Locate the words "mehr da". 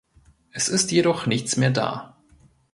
1.57-2.17